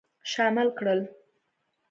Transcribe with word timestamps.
شامل 0.31 0.67
کړل. 0.77 1.01